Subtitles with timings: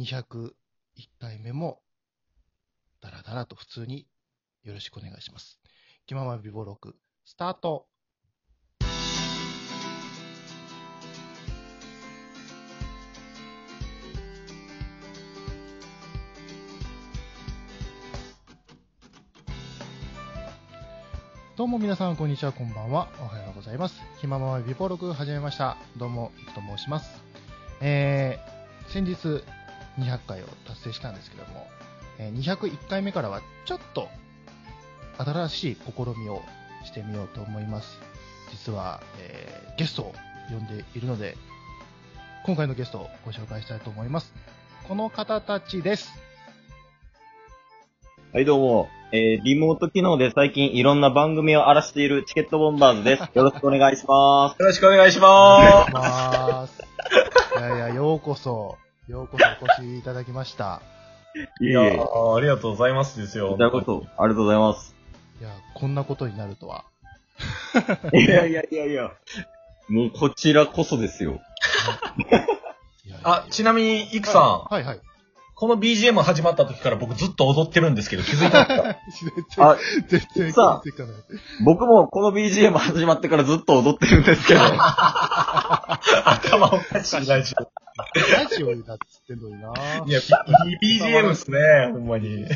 [0.00, 0.52] 201
[1.20, 1.82] 回目も、
[3.02, 4.06] だらだらと普通に
[4.62, 5.60] よろしくお願いします。
[6.06, 7.86] 気まま美貌録、スタート
[21.58, 23.08] どうも皆さん、こんにちは、こんばんは。
[23.20, 24.00] おはようございます。
[24.18, 25.76] 気まま美貌録始めました。
[25.98, 27.22] どうも、いくと申します。
[27.82, 29.44] えー、先日
[29.98, 31.66] 200回を達成したんですけども、
[32.18, 34.08] えー201回目からはちょっと
[35.18, 36.42] 新しい試みを
[36.84, 37.98] してみようと思います。
[38.50, 40.14] 実は、えーゲストを
[40.50, 41.36] 呼んでいるので、
[42.44, 44.32] 今回のゲストをご紹介したいと思います。
[44.88, 46.12] この方たちです。
[48.32, 48.88] はい、どうも。
[49.12, 53.22] えー、リモート機能で最近いろんな番組を荒らしているチケットボンバーズです。
[53.34, 56.82] よろしくお願いしまよろしくお願いしおま願いします。
[57.58, 58.78] いやいや、ようこそ、
[59.10, 60.80] ようこそお越しいただきました。
[61.60, 63.50] いやーありがとうございますですよ。
[63.50, 64.94] こちらこそ、ありがとうございます。
[65.40, 66.84] いや、こんなことになるとは。
[68.14, 69.10] いやいやいやいや。
[69.88, 71.40] もうこちらこそですよ。
[72.18, 72.46] いやいや
[73.06, 75.00] いやあ、ちなみに、イクさん、はいはい。
[75.60, 78.96] この BGM 始まった時から僕ずっと踊ってるんですけど気づいたんですか？
[79.20, 79.76] 全然あ、
[80.08, 81.16] 全然さあ気づかない。
[81.66, 84.60] 僕もこの BGM 始まってからずっと踊ってるんですけど。
[86.24, 87.70] 頭おかしいラジオ。
[88.38, 89.74] ラジオになっつってんのにな
[90.06, 91.58] いや、いい BGM っすね、
[91.92, 92.46] ほんまに。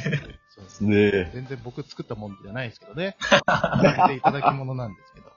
[0.48, 1.30] そうですねえ。
[1.34, 3.16] 全然僕作ったもんじゃないですけどね。
[3.46, 5.32] やっていただき物なんですけども。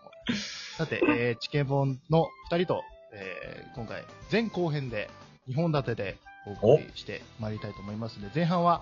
[0.78, 5.10] さて、えー、チケボンの二人と、えー、今回、前後編で、
[5.50, 6.18] 2本立てで
[6.62, 6.74] お。
[6.76, 8.18] 送りしてまいりたいと思います。
[8.18, 8.82] ので、前半は、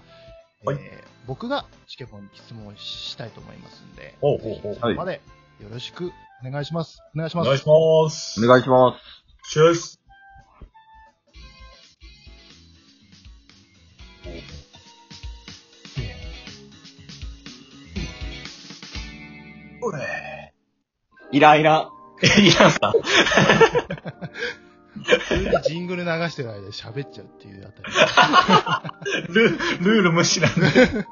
[0.63, 0.79] えーはい
[1.27, 3.81] 僕がチケボンに質問したいと思います。
[3.81, 5.21] んで、ほうほうほうまで
[5.59, 6.11] よろしく
[6.45, 6.99] お願いします。
[7.15, 7.47] お願いします。
[7.47, 8.45] お願いします。
[8.45, 9.51] お願いします。
[9.51, 9.99] シュース。
[19.81, 20.53] おれ
[21.31, 21.89] イライラ。
[22.23, 22.93] え、いらんさ。
[25.03, 29.27] 普通にジングル流してる間に喋っちゃうっていうあたり。
[29.33, 31.05] ル、ルール無視なんで。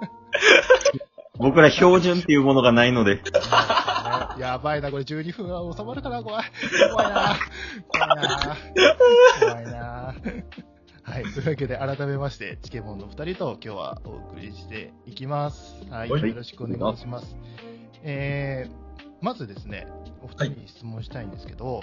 [1.38, 3.22] 僕ら標準っていうものがないので。
[4.40, 6.46] やばいな、これ12分は収まるかな、怖い。
[6.92, 7.36] 怖いな。
[7.92, 8.58] 怖いな。
[9.40, 10.16] 怖いな。
[11.06, 11.24] はい。
[11.24, 15.84] というわけで、改めまして、チケモンの二人と今日はお送りしていきます。
[15.90, 16.10] はい。
[16.10, 17.36] はいよろしくお願いします。
[18.04, 18.83] えー、
[19.24, 19.88] まずですね、
[20.22, 21.80] お二人に質問したいんですけど、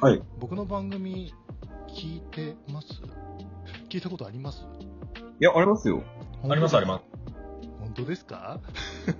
[0.00, 0.20] はい。
[0.38, 1.32] 僕の番組
[1.88, 2.88] 聞いてます？
[3.88, 4.66] 聞いたことあります？
[5.40, 6.02] いや、ありますよ。
[6.48, 7.04] ありますあります。
[7.80, 8.60] 本当ですか？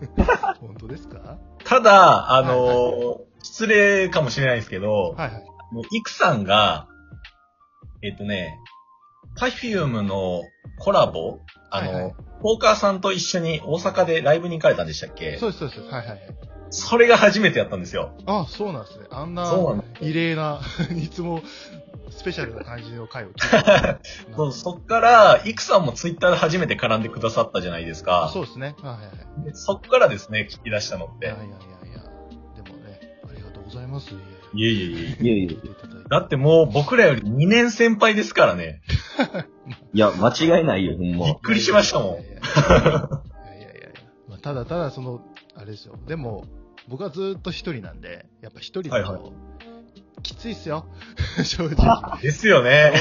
[0.61, 1.39] 本当ですか？
[1.65, 5.45] ただ、あのーはい失礼かもしれないですけど、はいはい。
[5.73, 6.87] もうイクさんが、
[8.01, 8.57] えっ、とね、
[9.37, 10.43] パフュームの
[10.79, 11.41] コラボ
[11.71, 15.39] あの、はいはいポーカーさんと一緒に大阪でライブに行かれたんでしたっけ？
[15.39, 15.81] そうです、そうです。
[15.83, 16.21] はいはいはい。
[16.73, 18.13] それが初めてやったんですよ。
[18.27, 19.07] あ、そうなんですね。
[19.11, 19.99] あんなそうなんだ。
[20.01, 20.61] 異例な、
[20.97, 21.43] いつも
[22.09, 24.01] スペシャルな感じの回を聞いて
[24.35, 28.25] そうそっから、イクさんもツイッターで初めて絡んでくださったじゃないですか。
[28.25, 28.75] あそうですね。
[28.83, 29.13] はいはいは
[29.43, 29.45] い。
[29.45, 31.39] でそっからですね、聞き出したのっていやい。
[31.39, 31.59] やいやい
[31.95, 32.63] や。
[32.63, 34.15] でもね、ありがとうございます。
[34.55, 36.09] いえいえいえ。
[36.09, 38.83] だってもう僕らより2年先輩ですからね。
[39.95, 41.37] いや、間違いないよ、ほんまびっ。
[41.41, 42.51] くりしましたもんいやいやいやいやい
[42.83, 43.91] やいや
[44.29, 45.21] まあただただその、
[45.55, 45.99] あれですよ。
[46.07, 46.45] でも、
[46.93, 49.31] 僕はずっと一人なんで、やっぱ一人だと、はいは
[50.23, 50.85] きついっすよ。
[51.43, 52.19] 正直。
[52.21, 52.93] ですよね。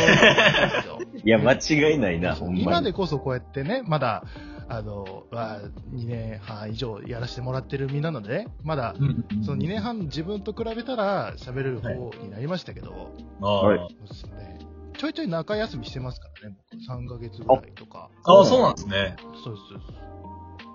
[1.25, 2.63] いや、間違いないな、ほんまに。
[2.63, 4.23] 今でこそこうやってね、まだ、
[4.69, 5.59] あの、まあ、
[5.93, 8.95] 2年半以上やらせてもらってる身なのでね、まだ、
[9.43, 11.89] その2年半自分と比べたら喋れる方
[12.23, 14.59] になりましたけど、ああ、はいそうですね、
[14.97, 18.09] ちょいちょい中休みしてますからね、僕3ヶ月ぐらいとか。
[18.23, 19.17] ああ、そうなんですね。
[19.43, 20.11] そうです。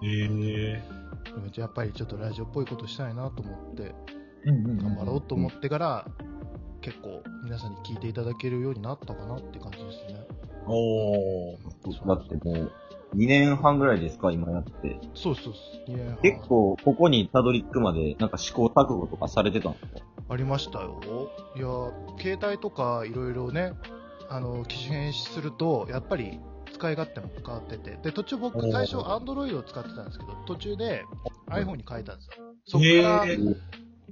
[0.02, 0.26] へえ。
[0.28, 1.05] でも
[1.56, 3.94] やっぱりちょっとラジオっぽいことしたいなと思って、
[4.44, 6.06] 頑張ろうと思ってから、
[6.80, 10.26] 結構皆さんに聞いていただけるようになったかなって感じですね。
[10.66, 12.06] おー。
[12.06, 12.72] だってもう、
[13.16, 15.00] 2年半ぐらいですか、今やって。
[15.14, 15.92] そうそうです。
[15.92, 20.00] 2年半結構、ここにたどり着くまで、なんか試行錯誤とかされてたんですか？
[20.28, 21.00] ありましたよ。
[21.56, 21.66] いや、
[22.20, 23.72] 携帯とかいろいろね、
[24.28, 26.40] あの、機種変すると、やっぱり
[26.76, 31.04] 使い勝手も変わってて、で、途中僕最初 Android を使ってたんですけど、途中で
[31.48, 32.44] iPhone に変えたんですよ。
[32.66, 33.36] そこから、へ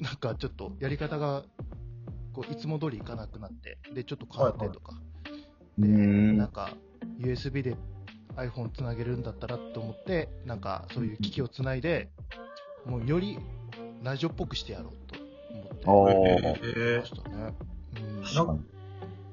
[0.01, 1.45] なんかちょっとやり方が、
[2.33, 4.99] こう、いつも通りいかなくなって、で、ちょっと変わってとか、
[5.79, 6.75] うーんなんか、
[7.21, 7.77] USB で
[8.37, 12.09] iPhone つなげるんだったらと思って、なんか、そういう機器をつないで、
[12.87, 13.39] もうより
[14.03, 14.93] ラジオっぽくしてやろう
[15.85, 16.99] と思って。
[16.99, 17.55] ましたね。
[18.49, 18.74] うん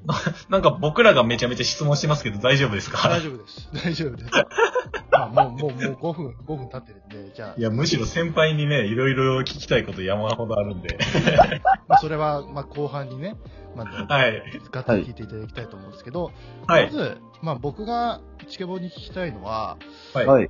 [0.05, 3.07] なんかなんか僕らがめちゃめちゃ質問してますけど大丈夫ですか？
[3.09, 3.69] 大丈夫です。
[3.85, 4.29] 大丈夫です。
[5.11, 10.97] まあ、もう、もう、もう5分、5分経ってるんで、じゃあ、いや、むしろ先輩にね、いろいろ聞きたいこと山ほどあるんで。
[11.87, 13.35] まあ、それは、まあ、後半にね、
[13.75, 14.41] まあ、はい。
[14.71, 16.31] がっつり聞いていただきたいと思うんですけど、
[16.65, 16.85] はい。
[16.85, 19.77] まず、まあ、僕がチケボンに聞きたいのは、
[20.13, 20.25] はい。
[20.25, 20.49] はい。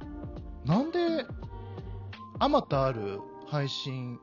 [0.66, 1.26] なんで、
[2.40, 4.20] あまたある配信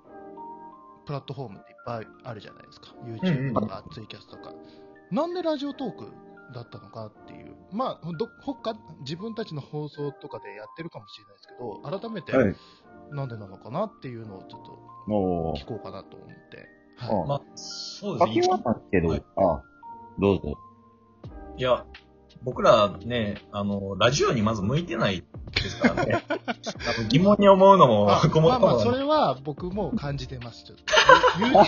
[1.05, 2.89] プラットフォームっていっぱいあるじゃないですか。
[3.05, 4.53] YouTube とかツイキャスとか。
[5.11, 6.13] なんでラジオトーク
[6.55, 7.57] だったのかっていう。
[7.73, 12.55] まあ、ど、他、自分たちの放送とかでやってるかもしれないですけど、改めて、はい。
[13.11, 16.69] なんでなのかなっていうのをちょっとも聞こうかなと思って。
[17.01, 18.49] あはまあ、そうう、ですね書き。
[18.49, 19.63] はますけど、はいあ
[20.19, 20.59] どうぞ。
[21.57, 21.87] いや、
[22.43, 25.25] 僕らね、あの、ラジオにまず向いてない
[25.63, 26.23] ですからね。
[27.09, 30.85] 疑問に思うのもあ、ごもまあまあ、っともそれは僕も感じてます、ちょっと。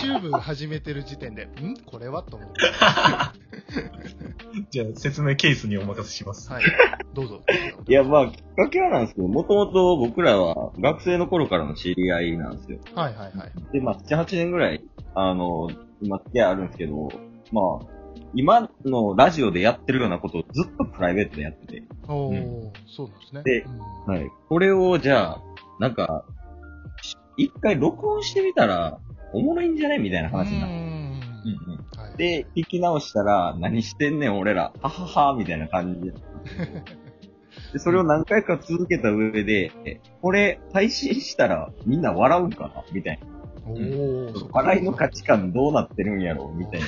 [0.07, 1.75] YouTube 始めてる時点で、 ん？
[1.85, 2.53] これはと思って。
[4.71, 6.51] じゃあ説明ケースにお任せします。
[6.51, 6.63] はい。
[7.13, 7.41] どうぞ。
[7.87, 12.79] いや、まあ、きっかけはなんですけど、もともと僕らは学生の頃からの知り合いなんですよ。
[12.95, 13.51] はいはいはい。
[13.73, 14.83] で、まあ、7、8年ぐらい、
[15.15, 15.69] あの、
[16.01, 17.09] 今付き合いあるんですけど、
[17.51, 17.85] まあ、
[18.33, 23.43] 今のラジオでやってるようなことをずっとプライベートでやってて、おー、うそうなんですね。
[23.43, 24.31] でうんはい。
[24.49, 25.41] これを、じゃあ、
[25.79, 26.25] なんか、
[27.01, 28.99] し一回録音してみたら、
[29.33, 30.75] おもろいんじゃないみたいな話になって。
[30.75, 31.99] うんうん。
[31.99, 34.71] はい、で、聞き直したら、何してんねん、俺ら。
[34.81, 36.13] ははは、みたいな感じで。
[37.73, 43.19] で、それを何回か続けた上で、えこれ、配信したらみんな笑うんかなみたい
[43.65, 44.45] おー、そな。
[44.45, 46.87] っか笑いの価値観どうなってるんやろみたいな。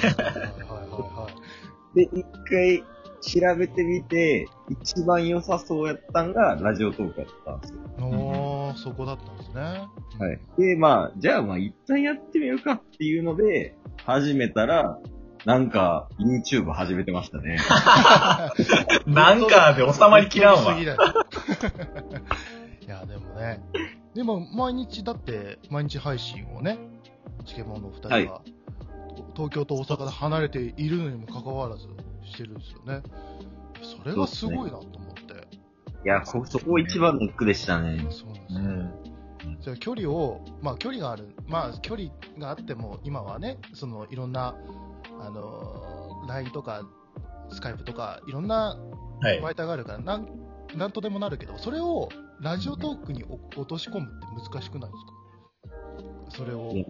[0.94, 1.96] はいはい。
[1.96, 2.84] で、一回
[3.24, 7.80] 調べてみて、一番良さそうやったんが、ラジオトークやったんですよ。
[8.06, 9.62] おー、そこだったんですね。
[9.62, 9.88] は
[10.34, 10.40] い。
[10.58, 15.00] で、まあ、じゃあまあ一旦やってみるかっていうので、始めたら、
[15.46, 17.58] なんか、YouTube 始めてましたね。
[19.08, 20.96] なんかで収まりきらんわ いや、
[23.06, 23.62] でもね。
[24.14, 26.78] でも、毎日、だって、毎日配信をね、
[27.46, 28.63] チケモンのお二人は、はい
[29.36, 31.88] 東京と大阪で離れているのにもかかわらず
[32.24, 33.02] してるんですよね。
[33.82, 35.48] それがすごいなと思って。
[36.06, 38.06] いや、こそこ一番ネックでしたね。
[38.10, 38.60] そうなんですよ。
[38.60, 39.60] うん。
[39.62, 44.56] じゃあ距離を、まあ距離がある、まあ距離があっても、今はね、そのいろんな、
[45.20, 46.84] あのー、LINE とか、
[47.50, 48.78] スカイプとか、いろんな
[49.22, 49.42] はい。
[49.42, 50.28] 媒体があるから、なん、
[50.76, 52.10] なんとでもなるけど、それを
[52.42, 55.06] ラジオトークにお落とし込むって難しくないです
[56.30, 56.38] か？
[56.38, 56.86] それを、ね、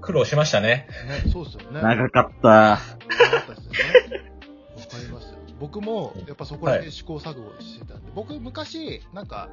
[0.00, 0.88] 苦労しましたね。
[1.32, 1.82] そうですよね。
[1.82, 2.48] 長かった。
[2.48, 2.82] わか
[5.00, 5.38] りますよ。
[5.58, 9.48] 僕も、やっぱそこら辺試行錯誤してたんで、僕昔、なんか、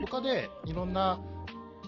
[0.00, 1.18] 他でいろんな、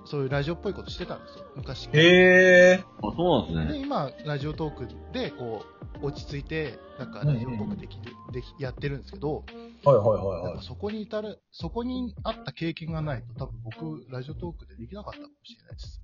[0.09, 1.45] そういうラジオっぽいことしてたんですよ。
[1.55, 1.89] 昔。
[1.93, 2.85] へえ。
[3.03, 3.85] あ、そうなんですで、ね。
[3.85, 5.67] 今、ラジオトークで、こ
[6.01, 9.45] う、落ち着いて、なんか、ラジオっぽくできる、でき、やってるんですけど、
[9.85, 10.65] はいはいはいはい。
[10.65, 16.03] そこに至る、そこにあった経験がないと、多分僕、ラジオトークでできなかったかもしれないです。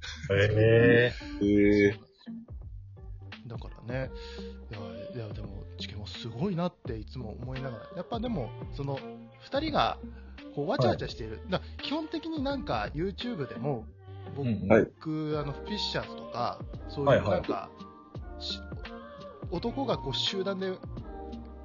[0.61, 1.41] へえ。
[1.45, 1.99] へえ。
[3.47, 4.11] だからね、
[5.15, 8.99] いや、いやでも、チケもすごいなっていつも思いながら、やっぱでも、その、
[9.41, 9.99] 二人が、
[10.55, 11.41] こう、わちゃわちゃしている。
[11.49, 13.85] だから基本的になんか、YouTube でも、
[14.37, 16.59] 僕、うんはい僕あの、フィッシャーズとか、
[16.89, 17.69] そうはいいうはいなんか、
[18.39, 18.61] し
[19.51, 20.73] 男がこう、集団で、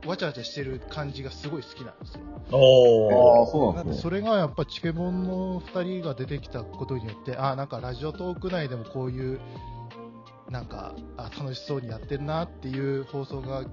[0.05, 2.21] わちゃわちゃしてる感じがすごい好きなんですよ。
[2.51, 4.01] ああ、そうなんんですね。
[4.01, 9.39] それがやっぱチケボンの2人が出てきたことによって、あなんかラジオトーク内でもこういう、
[10.49, 13.65] なんか、あ楽しそうにやってるなっていう放送が、はい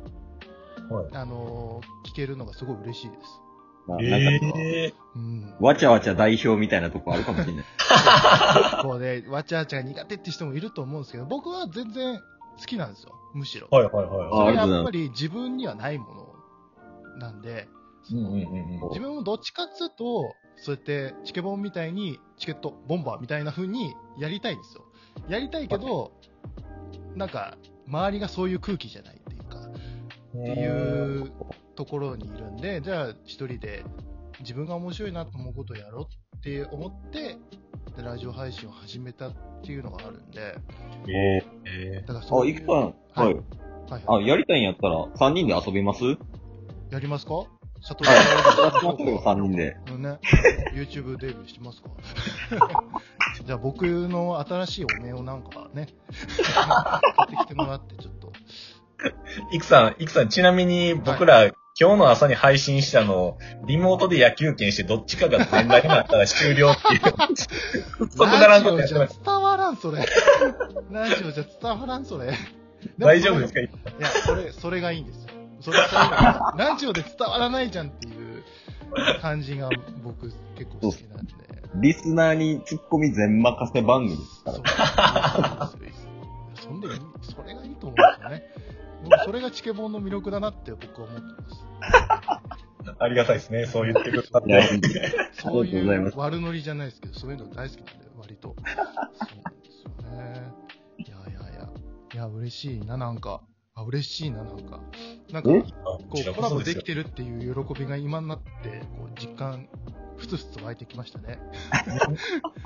[1.12, 3.45] あのー聞けるのがすごい嬉しいです。
[3.88, 4.94] ななんか、ええ。
[5.14, 5.54] うん。
[5.60, 7.64] わちゃわちゃ代表みたいなとこあるかもしれない。
[8.82, 12.20] こうね、わちゃわちゃが苦手って人もいると思うんですけど、僕は全然
[12.58, 13.68] 好きなんですよ、むしろ。
[13.70, 17.68] はいはいはいそれはやっぱり自分にはないものなんで、
[18.10, 18.14] い。
[18.14, 18.88] うんうんうんうん。
[18.88, 24.84] 自分もどっちかっつうと、そうやってチケボンみたいにチケット、ボンバーみたいな風にやりたいんですよ。
[25.28, 26.12] やりたいけど、
[27.14, 31.32] なんか、周りがそういう空気じゃないっていうか、っていう
[31.76, 33.84] ところにいるんで、じゃあ一人で
[34.40, 36.02] 自分が面白いなと思うことをやろ
[36.34, 37.36] うって思って、
[37.96, 40.56] でラジオ配信を始めたっていうのがあるんで、
[41.08, 41.42] え
[41.94, 42.02] え。
[42.04, 43.34] あ、だからそういいうくさん、ははいい。
[43.34, 46.04] はいあ、はい、やりたいんやったら、3人で遊びます？
[46.04, 46.18] はい。
[46.90, 47.44] やりますか？
[47.80, 49.76] シャトやってますよ、3 人で。
[49.86, 50.18] のね、
[50.74, 51.90] YouTube デビューしますか？
[53.44, 55.88] じゃあ僕の新しいお面をなんかね、
[57.16, 58.32] 買ってきてもらってちょっと。
[59.52, 67.02] いくさん、いくさん、ちなみに僕ら、今日の朝に配信したの、リモートで野球券してどっちかが連絡になったら終了っていう。
[68.10, 69.20] そこならんことやってラます。
[69.22, 69.98] 伝わらん、それ。
[70.90, 72.32] ラジオじゃ伝わらん、それ。
[72.98, 73.60] 大丈夫ですか？
[73.60, 73.68] い
[74.00, 75.30] や、それ、それがいいんですよ。
[75.60, 78.42] それはラジオで伝わらないじゃんっていう
[79.20, 79.68] 感じが
[80.02, 81.32] 僕結構好きなんで。
[81.74, 85.70] リスナーにツッコミ全任せ番組ですから。
[89.56, 91.64] チケボンの魅力だなって僕は思ってます。
[92.98, 94.68] ありがたいですね、そう言ってくれたんいや、で。
[94.68, 94.94] 本当に
[95.32, 98.54] そうありがとうございう悪ノリじゃないですけど、そういうの大好きなんで、割と。
[98.54, 98.64] そう
[99.64, 100.52] ですよね。
[100.98, 101.68] いやいやいや。
[102.14, 103.40] いや、嬉しいな、なんか。
[103.74, 104.82] あ、嬉しいな、なんか。
[105.32, 109.68] なんか、こう、コラボできてるっていう喜びが今になって、こう、実感、
[110.18, 111.38] ふつふつ湧いてきましたね。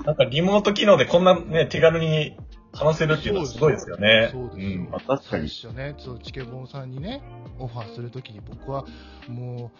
[0.05, 2.37] なんかリモート機能でこんなね、手軽に
[2.73, 4.29] 話せるっていうのはすごいですよね。
[4.31, 5.49] そうですよんまあ確か最に。
[5.49, 7.21] 初ね、そう、チケボンさんにね、
[7.59, 8.85] オファーするときに僕は、
[9.27, 9.71] も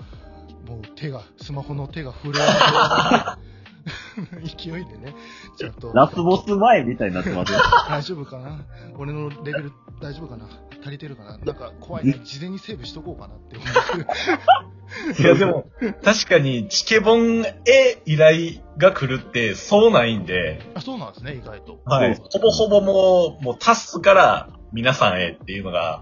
[0.67, 3.39] う、もう手が、スマホの手が震えるような
[4.43, 5.15] 勢いでね、
[5.57, 5.91] ちゃんと。
[5.93, 7.59] ラスボス前みたいになってますよ。
[7.89, 8.65] 大丈夫かな？
[8.97, 9.71] 俺のレベル
[10.01, 10.45] 大丈夫かな？
[10.81, 11.37] 足りてるかな？
[11.37, 12.19] なんか怖いね。
[12.23, 15.21] 事前にセーブしとこうかなって思って。
[15.21, 15.65] いやでも、
[16.03, 21.79] 確かにチケボンへ依頼が来るってそうないんで、あ、そうなんですね、意外と。
[21.85, 22.15] はい。
[22.15, 26.01] ほぼほぼもう、もうタスから皆さんへっていうのが、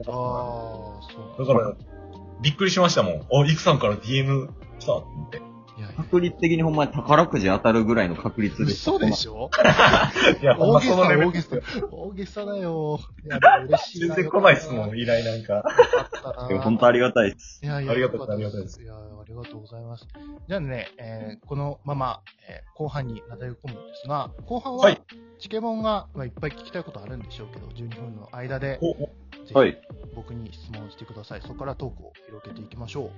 [0.00, 1.00] あ、そ
[1.38, 1.46] う。
[1.46, 1.72] だから、
[2.42, 3.26] びっくりしましたもん。
[3.30, 4.48] お、イクさんから DM
[4.80, 5.40] 来たって。
[5.96, 8.72] 確率的にほんまに宝くじ当たるぐらいの確率で。
[8.72, 9.50] 嘘でしょ？
[10.40, 11.56] いや、ほんま大げさ、そのレベル大げさ。
[11.90, 13.00] 大げさだよ。
[13.24, 14.14] いや、でも嬉しいな。
[14.14, 15.62] 全然来ないっすもん、よ依頼なんか。
[16.62, 17.60] 本当ありがたいです。
[17.62, 20.06] いやいや、ありがとうよかったありがたいですいや、ありがとうございます。
[20.48, 25.00] じゃあね、えーこのまま、えー後半になだれ込むんですが、後半は、はい
[25.36, 28.78] チケボンが、まあ、いっぱい聞きたいことあるんでしょうけど、12分の間で、
[29.52, 29.78] はい。
[30.14, 31.42] 僕に質問してください。
[31.42, 33.10] そこからトークを広げていきましょう。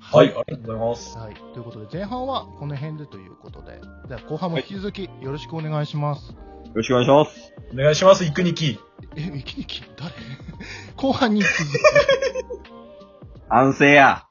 [0.00, 1.18] はい、ありがとうございます。
[1.18, 1.34] はい。
[1.34, 6.32] ということで、前半はこの辺でということで、じゃあ後半も引き続きよろしくお願いします。
[6.32, 6.36] よ
[6.74, 7.52] ろしくお願いします。
[7.72, 8.78] お願いします、イクニキ。
[9.16, 10.12] え、ミキニキ誰？
[10.96, 11.58] 後半に続き。
[13.48, 14.26] 安静や。